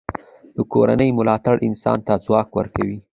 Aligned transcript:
د 0.55 0.57
کورنۍ 0.73 1.09
ملاتړ 1.17 1.55
انسان 1.67 1.97
ته 2.07 2.13
ځواک 2.25 2.49
ورکوي. 2.59 2.97